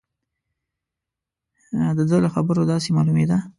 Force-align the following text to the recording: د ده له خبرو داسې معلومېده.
د 1.97 1.99
ده 2.09 2.17
له 2.23 2.29
خبرو 2.35 2.67
داسې 2.71 2.89
معلومېده. 2.97 3.37